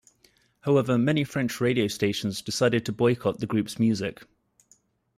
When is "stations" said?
1.87-2.41